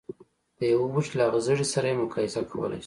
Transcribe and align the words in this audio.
د 0.57 0.59
يوه 0.73 0.87
بوټي 0.93 1.13
له 1.17 1.23
هغه 1.27 1.39
زړي 1.47 1.65
سره 1.73 1.85
يې 1.89 1.95
مقايسه 2.03 2.39
کولای 2.49 2.77
شو. 2.79 2.79